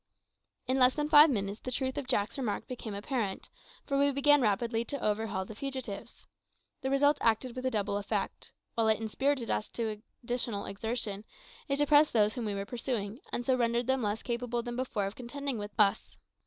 In 0.65 0.79
less 0.79 0.95
than 0.95 1.09
five 1.09 1.29
minutes 1.29 1.59
the 1.59 1.71
truth 1.71 1.95
of 1.95 2.07
Jack's 2.07 2.35
remark 2.35 2.67
became 2.67 2.95
apparent, 2.95 3.49
for 3.85 3.99
we 3.99 4.09
began 4.09 4.41
rapidly 4.41 4.83
to 4.85 4.99
overhaul 4.99 5.45
the 5.45 5.53
fugitives. 5.53 6.25
This 6.81 6.89
result 6.89 7.19
acted 7.21 7.55
with 7.55 7.67
a 7.67 7.69
double 7.69 7.97
effect: 7.97 8.51
while 8.73 8.87
it 8.87 8.99
inspirited 8.99 9.51
us 9.51 9.69
to 9.69 10.01
additional 10.23 10.65
exertion, 10.65 11.23
it 11.67 11.75
depressed 11.75 12.13
those 12.13 12.33
whom 12.33 12.45
we 12.45 12.55
were 12.55 12.65
pursuing, 12.65 13.19
and 13.31 13.45
so 13.45 13.55
rendered 13.55 13.85
them 13.85 14.01
less 14.01 14.23
capable 14.23 14.63
than 14.63 14.75
before 14.75 15.05
of 15.05 15.13
contending 15.15 15.59
with 15.59 15.79
us. 15.79 16.17